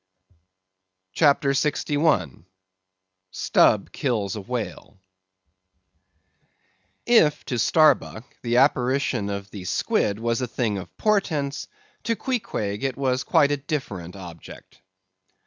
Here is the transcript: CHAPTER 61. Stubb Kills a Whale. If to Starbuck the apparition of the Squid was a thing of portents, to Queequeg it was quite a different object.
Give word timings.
CHAPTER 1.13 1.53
61. 1.53 2.47
Stubb 3.29 3.91
Kills 3.91 4.35
a 4.35 4.41
Whale. 4.41 4.97
If 7.05 7.45
to 7.45 7.59
Starbuck 7.59 8.25
the 8.41 8.57
apparition 8.57 9.29
of 9.29 9.51
the 9.51 9.63
Squid 9.63 10.17
was 10.19 10.41
a 10.41 10.47
thing 10.47 10.79
of 10.79 10.97
portents, 10.97 11.67
to 12.05 12.15
Queequeg 12.15 12.81
it 12.83 12.97
was 12.97 13.23
quite 13.23 13.51
a 13.51 13.57
different 13.57 14.15
object. 14.15 14.81